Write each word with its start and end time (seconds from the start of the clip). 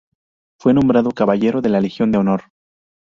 Fue 0.59 0.73
nombrado 0.73 1.11
caballero 1.11 1.61
de 1.61 1.69
la 1.69 1.79
Legión 1.79 2.11
de 2.11 2.17
Honor. 2.17 2.45